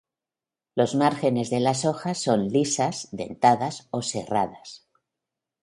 Los 0.73 0.95
márgenes 0.95 1.51
de 1.51 1.59
las 1.59 1.85
hojas 1.85 2.17
son 2.17 2.47
lisas, 2.47 3.07
dentadas 3.11 3.87
o 3.91 4.01
serradas. 4.01 4.87